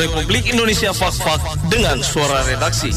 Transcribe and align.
Republik 0.00 0.48
Indonesia 0.48 0.96
Fak-Fak 0.96 1.68
dengan 1.68 2.00
suara 2.00 2.40
redaksi. 2.48 2.88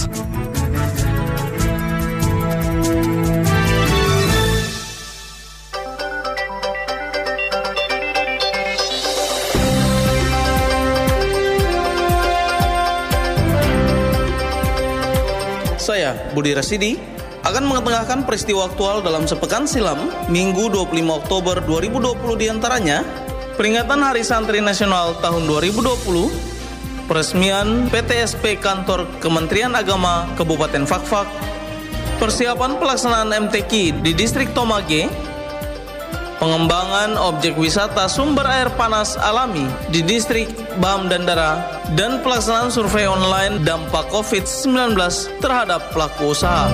Saya 15.75 16.15
Budi 16.31 16.55
Rasidi 16.55 16.95
akan 17.43 17.67
mengetengahkan 17.67 18.23
peristiwa 18.23 18.71
aktual 18.71 19.03
dalam 19.03 19.27
sepekan 19.27 19.67
silam 19.67 20.07
Minggu 20.31 20.71
25 20.71 20.95
Oktober 21.11 21.59
2020 21.67 22.39
di 22.39 22.47
antaranya 22.47 23.03
peringatan 23.59 23.99
Hari 23.99 24.23
Santri 24.23 24.63
Nasional 24.63 25.19
tahun 25.19 25.43
2020 25.51 26.52
peresmian 27.05 27.91
PTSP 27.91 28.59
Kantor 28.59 29.07
Kementerian 29.19 29.75
Agama 29.75 30.29
Kabupaten 30.39 30.87
Fakfak. 30.87 31.27
Persiapan 32.21 32.79
pelaksanaan 32.79 33.35
MTQ 33.49 34.03
di 34.03 34.11
Distrik 34.15 34.55
Tomage. 34.55 35.11
Pengembangan 36.39 37.15
objek 37.15 37.55
wisata 37.55 38.11
sumber 38.11 38.43
air 38.43 38.67
panas 38.75 39.15
alami 39.15 39.63
di 39.91 40.03
Distrik 40.03 40.51
Bam 40.79 41.07
Dandara. 41.07 41.83
Dan 41.95 42.19
pelaksanaan 42.23 42.71
survei 42.71 43.07
online 43.07 43.63
dampak 43.63 44.07
COVID-19 44.11 44.95
terhadap 45.39 45.91
pelaku 45.91 46.35
usaha. 46.35 46.67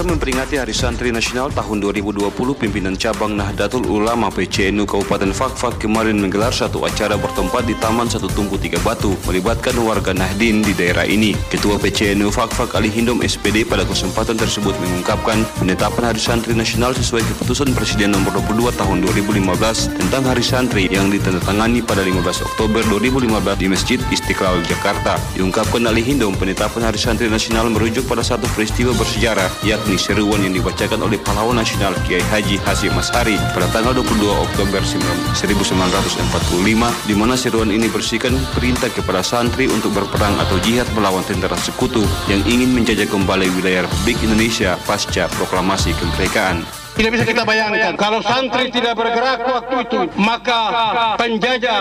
Saudara 0.00 0.16
memperingati 0.16 0.56
Hari 0.56 0.72
Santri 0.72 1.12
Nasional 1.12 1.52
tahun 1.52 1.84
2020, 1.84 2.32
pimpinan 2.56 2.96
cabang 2.96 3.36
Nahdlatul 3.36 3.84
Ulama 3.84 4.32
PCNU 4.32 4.88
Kabupaten 4.88 5.28
Fakfak 5.28 5.76
kemarin 5.76 6.16
menggelar 6.16 6.56
satu 6.56 6.88
acara 6.88 7.20
bertempat 7.20 7.68
di 7.68 7.76
Taman 7.76 8.08
Satu 8.08 8.24
Tungku 8.32 8.56
Tiga 8.56 8.80
Batu, 8.80 9.12
melibatkan 9.28 9.76
warga 9.84 10.16
Nahdin 10.16 10.64
di 10.64 10.72
daerah 10.72 11.04
ini. 11.04 11.36
Ketua 11.52 11.76
PCNU 11.76 12.32
Fakfak 12.32 12.80
Ali 12.80 12.88
Hindom 12.88 13.20
SPD 13.20 13.68
pada 13.68 13.84
kesempatan 13.84 14.40
tersebut 14.40 14.72
mengungkapkan 14.72 15.44
penetapan 15.60 16.16
Hari 16.16 16.22
Santri 16.24 16.56
Nasional 16.56 16.96
sesuai 16.96 17.20
keputusan 17.20 17.76
Presiden 17.76 18.16
nomor 18.16 18.32
22 18.40 18.72
tahun 18.80 19.04
2015 19.04 20.00
tentang 20.00 20.24
Hari 20.24 20.40
Santri 20.40 20.88
yang 20.88 21.12
ditandatangani 21.12 21.84
pada 21.84 22.00
15 22.00 22.24
Oktober 22.48 22.80
2015 22.88 23.36
di 23.52 23.66
Masjid 23.68 24.00
Istiqlal 24.08 24.64
Jakarta. 24.64 25.20
Diungkapkan 25.36 25.84
Ali 25.84 26.00
Hindom, 26.00 26.32
penetapan 26.40 26.88
Hari 26.88 26.96
Santri 26.96 27.28
Nasional 27.28 27.68
merujuk 27.68 28.08
pada 28.08 28.24
satu 28.24 28.48
peristiwa 28.56 28.96
bersejarah 28.96 29.52
yakni 29.60 29.89
seruan 29.96 30.42
yang 30.42 30.54
dibacakan 30.54 31.02
oleh 31.06 31.18
pahlawan 31.22 31.56
nasional 31.58 31.94
Kiai 32.06 32.20
Haji 32.20 32.58
Hasyim 32.62 32.98
Ashari 32.98 33.36
pada 33.54 33.66
tanggal 33.70 33.94
22 33.96 34.28
Oktober 34.28 34.82
1945 34.82 37.08
di 37.08 37.14
mana 37.14 37.34
seruan 37.38 37.70
ini 37.70 37.88
bersihkan 37.90 38.34
perintah 38.52 38.90
kepada 38.90 39.22
santri 39.22 39.70
untuk 39.70 39.94
berperang 39.94 40.38
atau 40.38 40.58
jihad 40.62 40.90
melawan 40.92 41.24
tentara 41.26 41.56
sekutu 41.58 42.04
yang 42.30 42.42
ingin 42.46 42.74
menjajah 42.74 43.08
kembali 43.08 43.50
wilayah 43.58 43.88
Republik 43.88 44.22
Indonesia 44.26 44.78
pasca 44.86 45.26
proklamasi 45.34 45.94
kemerdekaan. 45.98 46.79
Tidak 47.00 47.16
bisa 47.16 47.24
kita 47.24 47.48
bayangkan 47.48 47.96
kalau 47.96 48.20
santri 48.20 48.68
tidak 48.68 48.92
bergerak 48.92 49.40
waktu 49.40 49.88
itu 49.88 50.00
maka 50.20 50.60
penjajah 51.16 51.80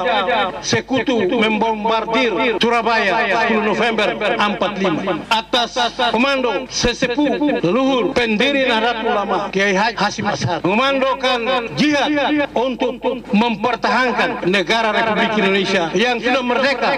sekutu 0.64 1.28
membombardir 1.28 2.56
Surabaya 2.56 3.28
10 3.52 3.68
November 3.68 4.16
45 4.16 5.28
atas 5.28 5.76
komando 6.16 6.64
sesepuh 6.72 7.60
leluhur 7.60 8.16
pendiri 8.16 8.72
Nahdlatul 8.72 9.12
Ulama 9.12 9.52
Kiai 9.52 9.76
Hasyim 9.76 10.24
Ashari 10.24 10.64
mengomandokan 10.64 11.68
jihad 11.76 12.16
untuk 12.56 13.04
mempertahankan 13.36 14.48
negara 14.48 14.96
Republik 14.96 15.36
Indonesia 15.36 15.92
yang 16.00 16.24
sudah 16.24 16.44
merdeka 16.48 16.96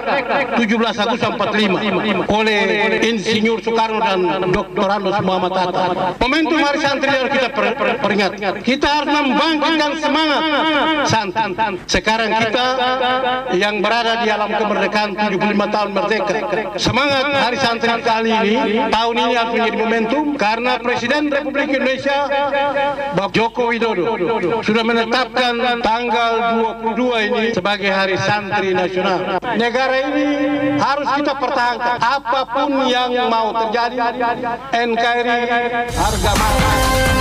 17 0.61 0.61
Agustus 0.77 1.25
45 1.25 2.29
oleh 2.29 2.61
Insinyur 3.01 3.65
Soekarno 3.65 3.97
dan 3.97 4.19
Dr. 4.53 4.87
Andos 4.93 5.17
Muhammad 5.25 5.57
Hatta. 5.57 6.13
Momentum 6.21 6.61
Hari 6.61 6.79
Santri 6.85 7.09
harus 7.09 7.33
kita 7.33 7.49
per, 7.49 7.73
per, 7.73 8.10
peringat. 8.11 8.31
Kita 8.61 8.87
harus 9.01 9.11
membangkitkan 9.15 9.91
semangat 10.03 10.41
santri. 11.07 11.51
Sekarang 11.87 12.29
kita 12.35 12.67
yang 13.55 13.79
berada 13.79 14.21
di 14.23 14.27
alam 14.27 14.51
kemerdekaan 14.51 15.11
75 15.15 15.75
tahun 15.75 15.89
merdeka. 15.95 16.35
Semangat 16.75 17.23
Hari 17.31 17.57
Santri 17.57 17.95
kali 18.03 18.31
ini, 18.31 18.55
tahun 18.91 19.15
ini 19.15 19.33
harus 19.35 19.53
menjadi 19.55 19.77
momentum 19.79 20.23
karena 20.35 20.71
Presiden 20.81 21.31
Republik 21.31 21.71
Indonesia 21.71 22.27
Bapak 23.15 23.31
Joko 23.31 23.71
Widodo 23.71 24.03
sudah 24.61 24.83
menetapkan 24.83 25.79
tanggal 25.79 26.31
22 26.91 27.27
ini 27.31 27.43
sebagai 27.55 27.89
Hari 27.91 28.15
Santri 28.19 28.75
Nasional. 28.75 29.39
Negara 29.55 29.95
ini 30.11 30.27
harus 30.77 31.07
kita 31.15 31.33
pertahankan 31.37 31.97
apa 32.01 32.41
pun 32.51 32.69
yang 32.89 33.11
mau 33.31 33.55
terjadi. 33.55 33.99
NKRI 34.71 35.39
harga 35.93 36.31
mati. 36.35 37.20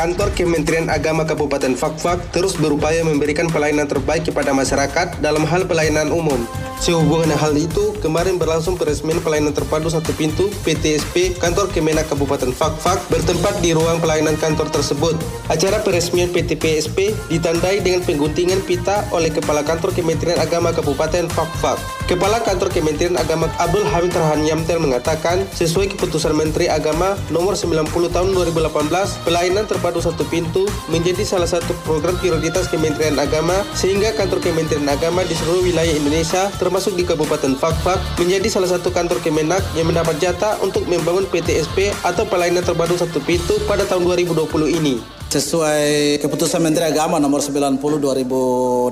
Kantor 0.00 0.32
Kementerian 0.32 0.88
Agama 0.88 1.28
Kabupaten 1.28 1.76
Fakfak 1.76 2.32
terus 2.32 2.56
berupaya 2.56 3.04
memberikan 3.04 3.52
pelayanan 3.52 3.84
terbaik 3.84 4.32
kepada 4.32 4.48
masyarakat 4.48 5.20
dalam 5.20 5.44
hal 5.44 5.68
pelayanan 5.68 6.08
umum. 6.08 6.40
Sehubungan 6.80 7.28
hal 7.36 7.52
itu, 7.52 7.92
kemarin 8.00 8.40
berlangsung 8.40 8.80
peresmian 8.80 9.20
pelayanan 9.20 9.52
terpadu 9.52 9.92
satu 9.92 10.16
pintu 10.16 10.48
PTSP 10.64 11.36
Kantor 11.36 11.68
Kemenak 11.68 12.08
Kabupaten 12.08 12.48
Fakfak 12.48 12.96
bertempat 13.12 13.60
di 13.60 13.76
ruang 13.76 14.00
pelayanan 14.00 14.40
kantor 14.40 14.72
tersebut. 14.72 15.20
Acara 15.52 15.84
peresmian 15.84 16.32
PTPSP 16.32 17.12
ditandai 17.28 17.84
dengan 17.84 18.00
pengguntingan 18.00 18.64
pita 18.64 19.04
oleh 19.12 19.28
Kepala 19.28 19.60
Kantor 19.60 19.92
Kementerian 19.92 20.40
Agama 20.40 20.72
Kabupaten 20.72 21.28
Fakfak. 21.28 21.99
Kepala 22.10 22.42
Kantor 22.42 22.74
Kementerian 22.74 23.14
Agama 23.14 23.46
Abdul 23.62 23.86
Hamid 23.86 24.10
Rahan 24.10 24.42
Yamtel 24.42 24.82
mengatakan, 24.82 25.46
sesuai 25.54 25.94
keputusan 25.94 26.34
Menteri 26.34 26.66
Agama 26.66 27.14
nomor 27.30 27.54
90 27.54 27.86
tahun 27.86 28.34
2018, 28.34 29.22
pelayanan 29.22 29.62
terpadu 29.62 30.02
satu 30.02 30.26
pintu 30.26 30.66
menjadi 30.90 31.22
salah 31.22 31.46
satu 31.46 31.70
program 31.86 32.18
prioritas 32.18 32.66
Kementerian 32.66 33.14
Agama 33.14 33.62
sehingga 33.78 34.10
kantor 34.18 34.42
Kementerian 34.42 34.90
Agama 34.90 35.22
di 35.22 35.38
seluruh 35.38 35.62
wilayah 35.62 35.94
Indonesia 35.94 36.50
termasuk 36.58 36.98
di 36.98 37.06
Kabupaten 37.06 37.54
Fakfak 37.54 38.02
menjadi 38.18 38.58
salah 38.58 38.74
satu 38.74 38.90
kantor 38.90 39.22
Kemenak 39.22 39.62
yang 39.78 39.86
mendapat 39.86 40.18
jatah 40.18 40.58
untuk 40.66 40.90
membangun 40.90 41.30
PTSP 41.30 41.94
atau 42.02 42.26
pelayanan 42.26 42.66
terpadu 42.66 42.98
satu 42.98 43.22
pintu 43.22 43.54
pada 43.70 43.86
tahun 43.86 44.02
2020 44.02 44.50
ini. 44.66 45.19
Sesuai 45.30 46.18
keputusan 46.18 46.58
Menteri 46.58 46.90
Agama 46.90 47.22
nomor 47.22 47.38
90 47.38 47.78
2018, 47.78 48.90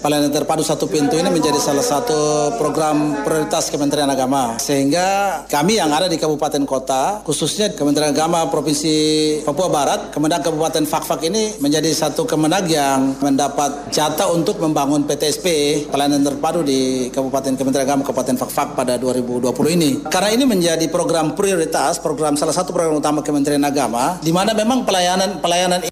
pelayanan 0.00 0.32
terpadu 0.32 0.64
satu 0.64 0.88
pintu 0.88 1.20
ini 1.20 1.28
menjadi 1.28 1.60
salah 1.60 1.84
satu 1.84 2.56
program 2.56 3.20
prioritas 3.20 3.68
Kementerian 3.68 4.08
Agama. 4.08 4.56
Sehingga 4.56 5.44
kami 5.52 5.76
yang 5.76 5.92
ada 5.92 6.08
di 6.08 6.16
kabupaten 6.16 6.64
kota, 6.64 7.20
khususnya 7.28 7.76
Kementerian 7.76 8.16
Agama 8.16 8.48
Provinsi 8.48 8.96
Papua 9.44 9.68
Barat, 9.68 10.08
Kemenag 10.16 10.48
Kabupaten 10.48 10.88
Fakfak 10.88 11.28
ini 11.28 11.60
menjadi 11.60 11.92
satu 11.92 12.24
kemenag 12.24 12.64
yang 12.64 13.20
mendapat 13.20 13.92
jatah 13.92 14.32
untuk 14.32 14.64
membangun 14.64 15.04
PTSP, 15.04 15.44
pelayanan 15.92 16.24
terpadu 16.24 16.64
di 16.64 17.12
Kabupaten 17.12 17.60
Kementerian 17.60 17.84
Agama 17.84 18.08
Kabupaten 18.08 18.40
Fakfak 18.40 18.80
pada 18.80 18.96
2020 18.96 19.76
ini. 19.76 20.08
Karena 20.08 20.32
ini 20.32 20.48
menjadi 20.48 20.88
program 20.88 21.36
prioritas, 21.36 22.00
program 22.00 22.32
salah 22.40 22.56
satu 22.56 22.72
program 22.72 22.96
utama 22.96 23.20
Kementerian 23.20 23.60
Agama, 23.60 24.16
di 24.24 24.32
mana 24.32 24.56
memang 24.56 24.88
pelayanan 24.88 25.49
pelayanan 25.50 25.82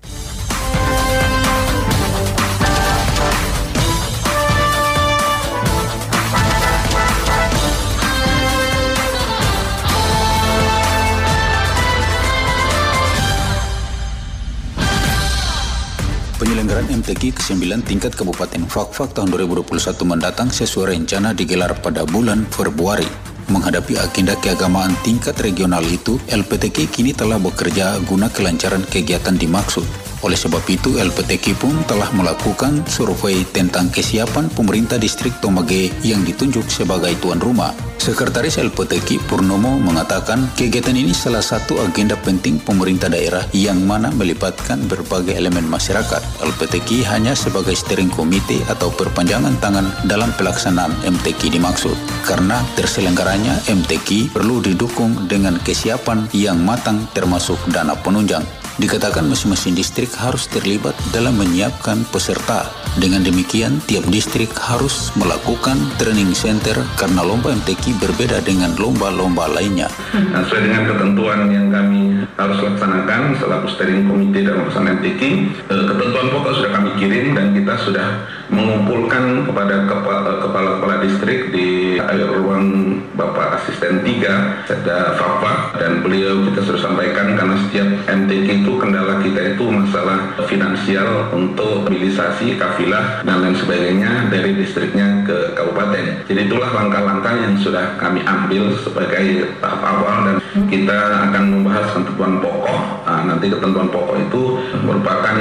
Penyelenggaraan 16.39 16.87
MTQ 17.03 17.35
ke-9 17.35 17.83
tingkat 17.83 18.15
Kabupaten 18.15 18.63
Fakfak 18.71 19.11
tahun 19.11 19.35
2021 19.35 19.75
mendatang 20.07 20.55
sesuai 20.55 20.95
rencana 20.95 21.35
digelar 21.35 21.75
pada 21.83 22.07
bulan 22.07 22.47
Februari. 22.47 23.28
Menghadapi 23.49 23.99
agenda 24.01 24.37
keagamaan 24.39 24.93
tingkat 25.05 25.37
regional 25.41 25.85
itu, 25.85 26.21
LPTK 26.29 26.89
kini 26.89 27.13
telah 27.13 27.37
bekerja 27.37 28.01
guna 28.05 28.29
kelancaran 28.29 28.85
kegiatan 28.89 29.37
dimaksud. 29.37 29.85
Oleh 30.27 30.35
sebab 30.35 30.67
itu, 30.67 30.99
LPTK 30.99 31.55
pun 31.55 31.75
telah 31.87 32.11
melakukan 32.11 32.83
survei 32.91 33.47
tentang 33.55 33.87
kesiapan 33.87 34.51
pemerintah 34.51 34.99
distrik 34.99 35.35
Tomage 35.39 35.95
yang 36.03 36.27
ditunjuk 36.27 36.67
sebagai 36.67 37.15
tuan 37.23 37.39
rumah. 37.39 37.71
Sekretaris 37.99 38.59
LPTK 38.59 39.23
Purnomo 39.27 39.79
mengatakan 39.79 40.51
kegiatan 40.55 40.95
ini 40.95 41.11
salah 41.15 41.43
satu 41.43 41.83
agenda 41.83 42.15
penting 42.19 42.59
pemerintah 42.63 43.11
daerah 43.11 43.43
yang 43.55 43.83
mana 43.87 44.11
melibatkan 44.15 44.87
berbagai 44.87 45.35
elemen 45.35 45.67
masyarakat. 45.67 46.23
LPTK 46.43 47.07
hanya 47.11 47.35
sebagai 47.35 47.75
steering 47.75 48.11
komite 48.11 48.63
atau 48.71 48.91
perpanjangan 48.95 49.55
tangan 49.63 49.87
dalam 50.07 50.31
pelaksanaan 50.35 50.95
MTQ 51.07 51.59
dimaksud. 51.59 51.95
Karena 52.27 52.63
terselenggaranya 52.75 53.59
MTQ 53.67 54.35
perlu 54.35 54.63
didukung 54.63 55.27
dengan 55.31 55.59
kesiapan 55.63 56.27
yang 56.35 56.59
matang 56.63 57.07
termasuk 57.15 57.59
dana 57.71 57.99
penunjang. 57.99 58.68
Dikatakan 58.79 59.27
masing-masing 59.27 59.75
distrik 59.75 60.15
harus 60.15 60.47
terlibat 60.47 60.95
dalam 61.11 61.35
menyiapkan 61.35 62.07
peserta. 62.15 62.71
Dengan 62.95 63.27
demikian, 63.27 63.83
tiap 63.91 64.07
distrik 64.07 64.55
harus 64.55 65.11
melakukan 65.19 65.83
training 65.99 66.31
center 66.31 66.79
karena 66.95 67.27
lomba 67.27 67.51
MTQ 67.59 67.99
berbeda 67.99 68.39
dengan 68.47 68.79
lomba-lomba 68.79 69.51
lainnya. 69.51 69.91
Nah, 70.15 70.47
sesuai 70.47 70.63
dengan 70.71 70.83
ketentuan 70.95 71.51
yang 71.51 71.75
kami 71.75 72.23
harus 72.39 72.59
laksanakan 72.63 73.35
selaku 73.43 73.67
steering 73.75 74.07
komite 74.07 74.47
dalam 74.47 74.63
pelaksanaan 74.71 75.03
MTQ, 75.03 75.23
eh, 75.59 75.85
ketentuan 75.91 76.27
pokok 76.31 76.53
sudah 76.63 76.71
kami 76.71 76.91
kirim 77.03 77.27
dan 77.35 77.47
kita 77.59 77.75
sudah 77.83 78.07
mengumpulkan 78.49 79.45
kepada 79.45 79.85
kepala-kepala 79.89 81.05
distrik 81.05 81.53
di 81.53 82.01
ruang 82.39 82.99
Bapak 83.19 83.61
Asisten 83.61 84.01
3, 84.07 84.71
ada 84.71 85.19
Fafa, 85.19 85.77
dan 85.77 86.01
beliau 86.01 86.47
kita 86.49 86.63
sudah 86.65 86.81
sampaikan 86.81 87.35
karena 87.35 87.57
setiap 87.67 87.89
MTQ 88.07 88.47
itu 88.65 88.73
kendala 88.79 89.21
kita 89.21 89.55
itu 89.55 89.65
masalah 89.69 90.33
finansial 90.47 91.29
untuk 91.35 91.91
mobilisasi 91.91 92.57
kafilah 92.57 93.27
dan 93.27 93.43
lain 93.43 93.59
sebagainya 93.59 94.31
dari 94.33 94.55
distriknya 94.57 95.27
ke 95.27 95.53
kabupaten. 95.59 96.25
Jadi 96.31 96.41
itulah 96.47 96.71
langkah-langkah 96.73 97.35
yang 97.43 97.55
sudah 97.59 97.99
kami 97.99 98.23
ambil 98.23 98.73
sebagai 98.81 99.53
tahap 99.59 99.83
awal 99.83 100.17
dan 100.25 100.37
kita 100.71 100.99
akan 101.29 101.45
membahas 101.59 101.87
ketentuan 101.93 102.39
pokok. 102.41 102.81
Nah, 103.05 103.23
nanti 103.35 103.51
ketentuan 103.51 103.89
pokok 103.91 104.17
itu 104.21 104.43
merupakan 104.85 105.37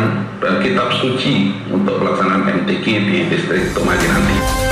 kitab 0.64 0.90
suci 0.98 1.54
untuk 1.70 2.00
pelaksanaan 2.02 2.64
MTQ 2.64 2.86
di 3.06 3.30
distrik 3.30 3.74
Tomaji 3.74 4.08
nanti. 4.10 4.67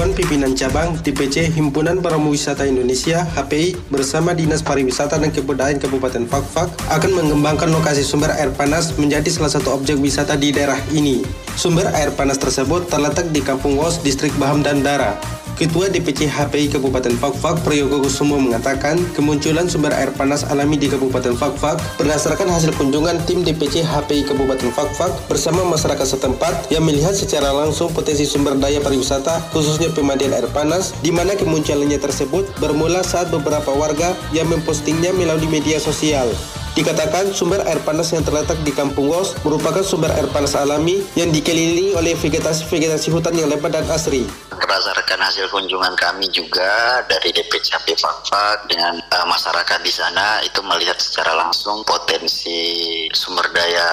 Dewan 0.00 0.16
Pimpinan 0.16 0.56
Cabang 0.56 0.96
DPC 0.96 1.52
Himpunan 1.52 2.00
Wisata 2.00 2.64
Indonesia 2.64 3.20
HPI 3.36 3.92
bersama 3.92 4.32
Dinas 4.32 4.64
Pariwisata 4.64 5.20
dan 5.20 5.28
Kebudayaan 5.28 5.76
Kabupaten 5.76 6.24
Fakfak 6.24 6.72
akan 6.88 7.20
mengembangkan 7.20 7.68
lokasi 7.68 8.00
sumber 8.00 8.32
air 8.32 8.48
panas 8.48 8.96
menjadi 8.96 9.28
salah 9.28 9.52
satu 9.52 9.76
objek 9.76 10.00
wisata 10.00 10.40
di 10.40 10.56
daerah 10.56 10.80
ini. 10.96 11.20
Sumber 11.52 11.92
air 11.92 12.16
panas 12.16 12.40
tersebut 12.40 12.88
terletak 12.88 13.28
di 13.28 13.44
Kampung 13.44 13.76
Wos, 13.76 14.00
Distrik 14.00 14.32
Baham 14.40 14.64
dan 14.64 14.80
Dara. 14.80 15.20
Ketua 15.60 15.92
DPC 15.92 16.24
HPI 16.24 16.72
Kabupaten 16.72 17.20
Fakfak 17.20 17.60
Priyogo 17.60 18.00
Kusumo 18.00 18.40
mengatakan 18.40 18.96
kemunculan 19.12 19.68
sumber 19.68 19.92
air 19.92 20.08
panas 20.08 20.40
alami 20.48 20.80
di 20.80 20.88
Kabupaten 20.88 21.36
Fakfak 21.36 21.76
berdasarkan 22.00 22.48
hasil 22.48 22.72
kunjungan 22.80 23.20
tim 23.28 23.44
DPC 23.44 23.84
HPI 23.84 24.24
Kabupaten 24.24 24.72
Fakfak 24.72 25.12
bersama 25.28 25.60
masyarakat 25.68 26.16
setempat 26.16 26.72
yang 26.72 26.80
melihat 26.80 27.12
secara 27.12 27.52
langsung 27.52 27.92
potensi 27.92 28.24
sumber 28.24 28.56
daya 28.56 28.80
pariwisata 28.80 29.52
khususnya 29.52 29.92
pemandian 29.92 30.32
air 30.32 30.48
panas 30.48 30.96
di 31.04 31.12
mana 31.12 31.36
kemunculannya 31.36 32.00
tersebut 32.00 32.48
bermula 32.56 33.04
saat 33.04 33.28
beberapa 33.28 33.68
warga 33.76 34.16
yang 34.32 34.48
mempostingnya 34.48 35.12
melalui 35.12 35.44
media 35.44 35.76
sosial. 35.76 36.32
Dikatakan 36.70 37.34
sumber 37.34 37.66
air 37.66 37.82
panas 37.82 38.14
yang 38.14 38.22
terletak 38.22 38.54
di 38.62 38.70
Kampung 38.70 39.10
Wos 39.10 39.34
merupakan 39.42 39.82
sumber 39.82 40.14
air 40.14 40.30
panas 40.30 40.54
alami 40.54 41.02
yang 41.18 41.34
dikelilingi 41.34 41.98
oleh 41.98 42.14
vegetasi-vegetasi 42.14 43.10
hutan 43.10 43.34
yang 43.34 43.50
lebat 43.50 43.74
dan 43.74 43.82
asri. 43.90 44.22
Berdasarkan 44.54 45.18
hasil 45.18 45.50
kunjungan 45.50 45.98
kami 45.98 46.30
juga 46.30 47.02
dari 47.10 47.34
DPCP 47.34 47.98
Fakfak 47.98 48.70
dengan 48.70 49.02
uh, 49.02 49.26
masyarakat 49.26 49.82
di 49.82 49.90
sana 49.90 50.38
itu 50.46 50.62
melihat 50.62 50.94
secara 51.02 51.34
langsung 51.34 51.82
potensi 51.82 53.02
sumber 53.10 53.50
daya 53.50 53.90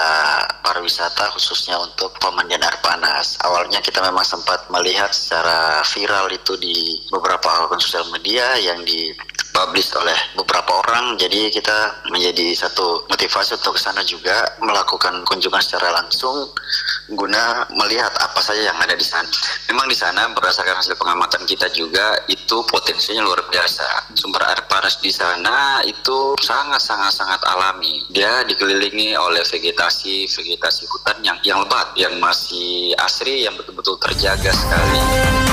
pariwisata 0.62 1.34
khususnya 1.34 1.82
untuk 1.82 2.14
pemandian 2.22 2.62
air 2.62 2.78
panas. 2.86 3.42
Awalnya 3.42 3.82
kita 3.82 4.06
memang 4.06 4.22
sempat 4.22 4.70
melihat 4.70 5.10
secara 5.10 5.82
viral 5.82 6.30
itu 6.30 6.54
di 6.62 7.02
beberapa 7.10 7.66
akun 7.66 7.82
sosial 7.82 8.06
media 8.14 8.54
yang 8.62 8.86
di 8.86 9.18
dipublish 9.58 9.90
oleh 9.98 10.14
beberapa 10.38 10.86
orang 10.86 11.18
jadi 11.18 11.50
kita 11.50 12.06
menjadi 12.14 12.54
satu 12.54 13.10
motivasi 13.10 13.58
untuk 13.58 13.74
ke 13.74 13.82
sana 13.82 14.06
juga 14.06 14.54
melakukan 14.62 15.26
kunjungan 15.26 15.58
secara 15.58 15.98
langsung 15.98 16.54
guna 17.10 17.66
melihat 17.74 18.14
apa 18.22 18.38
saja 18.38 18.70
yang 18.70 18.78
ada 18.78 18.94
di 18.94 19.02
sana. 19.02 19.26
Memang 19.72 19.90
di 19.90 19.98
sana 19.98 20.30
berdasarkan 20.30 20.78
hasil 20.78 20.94
pengamatan 21.00 21.42
kita 21.50 21.72
juga 21.74 22.22
itu 22.30 22.62
potensinya 22.70 23.26
luar 23.26 23.50
biasa. 23.50 24.14
Sumber 24.14 24.46
air 24.46 24.62
panas 24.70 25.02
di 25.02 25.10
sana 25.10 25.82
itu 25.88 26.38
sangat 26.38 26.84
sangat 26.84 27.18
sangat 27.18 27.42
alami. 27.50 28.06
Dia 28.14 28.46
dikelilingi 28.46 29.18
oleh 29.18 29.42
vegetasi 29.42 30.30
vegetasi 30.30 30.84
hutan 30.86 31.18
yang 31.26 31.38
yang 31.42 31.66
lebat, 31.66 31.98
yang 31.98 32.14
masih 32.22 32.94
asri, 33.02 33.48
yang 33.48 33.58
betul-betul 33.58 33.98
terjaga 33.98 34.54
sekali. 34.54 35.47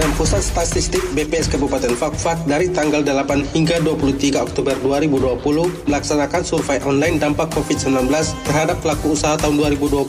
Badan 0.00 0.16
Pusat 0.16 0.40
Statistik 0.40 1.04
BPS 1.12 1.52
Kabupaten 1.52 1.92
Fakfak 1.92 2.48
dari 2.48 2.72
tanggal 2.72 3.04
8 3.04 3.52
hingga 3.52 3.84
23 3.84 4.32
Oktober 4.40 4.72
2020 4.80 5.44
melaksanakan 5.92 6.40
survei 6.40 6.80
online 6.88 7.20
dampak 7.20 7.52
COVID-19 7.52 8.08
terhadap 8.48 8.80
pelaku 8.80 9.12
usaha 9.12 9.36
tahun 9.36 9.60
2020. 9.76 10.08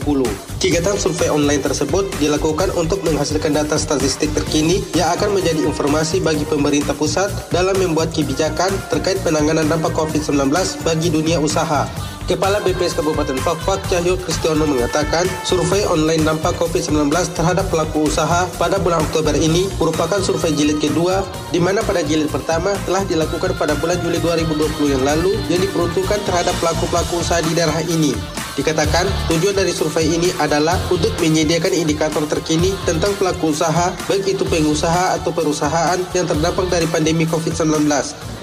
Kegiatan 0.64 0.96
survei 0.96 1.28
online 1.28 1.60
tersebut 1.60 2.08
dilakukan 2.16 2.72
untuk 2.72 3.04
menghasilkan 3.04 3.52
data 3.52 3.76
statistik 3.76 4.32
terkini 4.32 4.80
yang 4.96 5.12
akan 5.12 5.36
menjadi 5.36 5.60
informasi 5.60 6.24
bagi 6.24 6.48
pemerintah 6.48 6.96
pusat 6.96 7.28
dalam 7.52 7.76
membuat 7.76 8.16
kebijakan 8.16 8.72
terkait 8.88 9.20
penanganan 9.20 9.68
dampak 9.68 9.92
COVID-19 9.92 10.48
bagi 10.88 11.12
dunia 11.12 11.36
usaha. 11.36 11.84
Kepala 12.22 12.62
BPS 12.62 12.94
Kabupaten 12.94 13.34
Fakfak 13.42 13.82
Cahyo 13.90 14.14
Kristiono 14.14 14.62
mengatakan 14.62 15.26
survei 15.42 15.82
online 15.90 16.22
dampak 16.22 16.54
COVID-19 16.54 17.10
terhadap 17.34 17.66
pelaku 17.66 18.06
usaha 18.06 18.46
pada 18.62 18.78
bulan 18.78 19.02
Oktober 19.02 19.34
ini 19.34 19.66
merupakan 19.74 20.22
survei 20.22 20.54
jilid 20.54 20.78
kedua 20.78 21.26
di 21.50 21.58
mana 21.58 21.82
pada 21.82 21.98
jilid 21.98 22.30
pertama 22.30 22.78
telah 22.86 23.02
dilakukan 23.10 23.58
pada 23.58 23.74
bulan 23.74 23.98
Juli 24.06 24.22
2020 24.22 24.94
yang 24.94 25.02
lalu 25.02 25.34
yang 25.50 25.58
diperuntukkan 25.66 26.22
terhadap 26.22 26.54
pelaku-pelaku 26.62 27.18
usaha 27.18 27.42
di 27.42 27.58
daerah 27.58 27.82
ini. 27.90 28.14
Dikatakan 28.54 29.10
tujuan 29.26 29.58
dari 29.58 29.74
survei 29.74 30.06
ini 30.06 30.30
adalah 30.38 30.78
untuk 30.94 31.10
menyediakan 31.18 31.74
indikator 31.74 32.22
terkini 32.30 32.70
tentang 32.86 33.18
pelaku 33.18 33.50
usaha, 33.50 33.90
baik 34.06 34.38
itu 34.38 34.46
pengusaha 34.46 35.18
atau 35.18 35.34
perusahaan 35.34 35.98
yang 36.14 36.28
terdampak 36.30 36.70
dari 36.70 36.86
pandemi 36.86 37.26
COVID-19. 37.26 37.90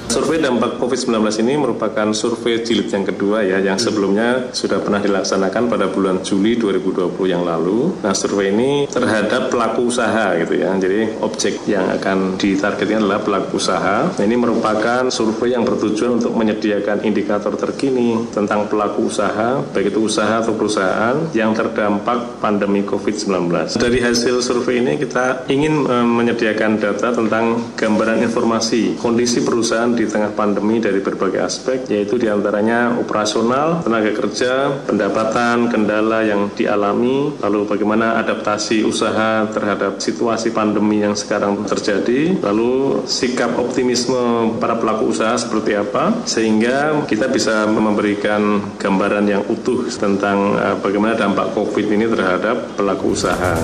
Survei 0.09 0.41
dampak 0.41 0.81
COVID-19 0.81 1.21
ini 1.45 1.53
merupakan 1.53 2.09
survei 2.17 2.65
jilid 2.65 2.89
yang 2.89 3.05
kedua 3.05 3.45
ya, 3.45 3.61
yang 3.61 3.77
sebelumnya 3.77 4.49
sudah 4.49 4.81
pernah 4.81 4.97
dilaksanakan 4.97 5.69
pada 5.69 5.85
bulan 5.85 6.25
Juli 6.25 6.57
2020 6.57 7.13
yang 7.29 7.45
lalu. 7.45 7.93
Nah, 8.01 8.17
survei 8.17 8.49
ini 8.49 8.89
terhadap 8.89 9.53
pelaku 9.53 9.85
usaha 9.85 10.33
gitu 10.33 10.57
ya. 10.57 10.73
Jadi 10.81 11.13
objek 11.21 11.61
yang 11.69 11.93
akan 11.93 12.41
ditargetkan 12.41 13.05
adalah 13.05 13.21
pelaku 13.21 13.61
usaha. 13.61 14.09
Nah, 14.09 14.23
ini 14.25 14.33
merupakan 14.33 15.13
survei 15.13 15.53
yang 15.53 15.61
bertujuan 15.61 16.17
untuk 16.17 16.33
menyediakan 16.33 17.05
indikator 17.05 17.53
terkini 17.53 18.25
tentang 18.33 18.65
pelaku 18.65 19.13
usaha, 19.13 19.61
baik 19.61 19.93
itu 19.93 20.09
usaha 20.09 20.41
atau 20.41 20.57
perusahaan 20.57 21.21
yang 21.37 21.53
terdampak 21.53 22.41
pandemi 22.41 22.81
COVID-19. 22.81 23.77
Dari 23.77 23.99
hasil 24.01 24.41
survei 24.41 24.81
ini 24.81 24.97
kita 24.97 25.45
ingin 25.53 25.85
menyediakan 25.85 26.81
data 26.81 27.13
tentang 27.13 27.77
gambaran 27.77 28.25
informasi 28.25 28.97
kondisi 28.97 29.45
perusahaan 29.45 29.98
di 29.99 30.07
tengah 30.07 30.31
pandemi 30.31 30.79
dari 30.79 31.03
berbagai 31.03 31.43
aspek, 31.43 31.83
yaitu 31.91 32.15
di 32.15 32.31
antaranya 32.31 32.95
operasional, 32.95 33.83
tenaga 33.83 34.15
kerja, 34.15 34.71
pendapatan, 34.87 35.67
kendala 35.67 36.23
yang 36.23 36.47
dialami, 36.55 37.35
lalu 37.43 37.67
bagaimana 37.67 38.15
adaptasi 38.23 38.87
usaha 38.87 39.43
terhadap 39.51 39.99
situasi 39.99 40.55
pandemi 40.55 41.03
yang 41.03 41.19
sekarang 41.19 41.67
terjadi, 41.67 42.39
lalu 42.39 43.03
sikap 43.03 43.59
optimisme 43.59 44.55
para 44.63 44.79
pelaku 44.79 45.11
usaha 45.11 45.35
seperti 45.35 45.75
apa, 45.75 46.23
sehingga 46.23 47.03
kita 47.03 47.27
bisa 47.27 47.67
memberikan 47.67 48.63
gambaran 48.79 49.25
yang 49.27 49.43
utuh 49.51 49.83
tentang 49.91 50.55
uh, 50.55 50.75
bagaimana 50.79 51.19
dampak 51.19 51.51
COVID 51.51 51.85
ini 51.91 52.07
terhadap 52.07 52.79
pelaku 52.79 53.11
usaha. 53.11 53.57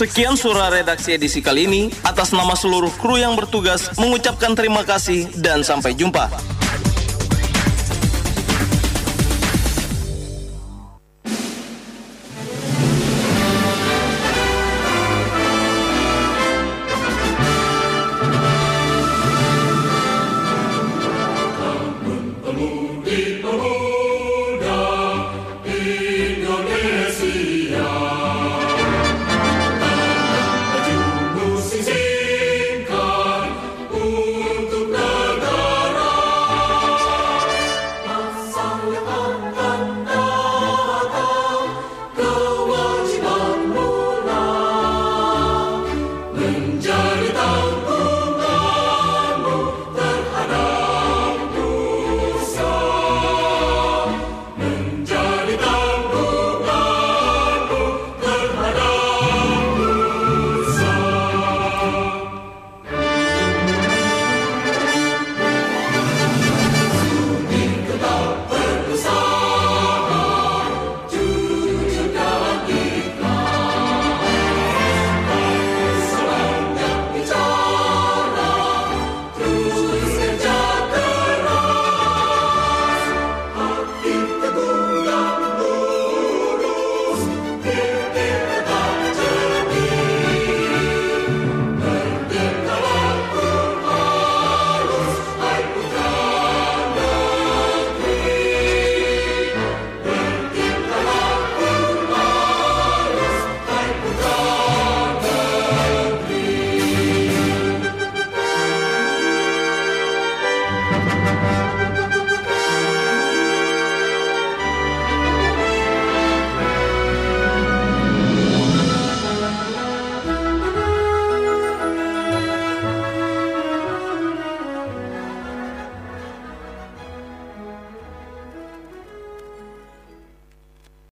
Sekian 0.00 0.32
surah 0.32 0.72
redaksi 0.72 1.12
edisi 1.12 1.44
kali 1.44 1.68
ini. 1.68 1.92
Atas 2.08 2.32
nama 2.32 2.56
seluruh 2.56 2.88
kru 2.96 3.20
yang 3.20 3.36
bertugas, 3.36 3.92
mengucapkan 4.00 4.56
terima 4.56 4.80
kasih 4.80 5.28
dan 5.36 5.60
sampai 5.60 5.92
jumpa. 5.92 6.59